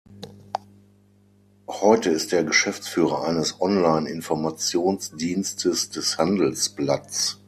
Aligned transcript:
Heute 1.67 2.09
ist 2.09 2.33
er 2.33 2.43
Geschäftsführer 2.43 3.23
eines 3.23 3.61
online-Informationsdienstes 3.61 5.91
des 5.91 6.17
Handelsblatts. 6.17 7.39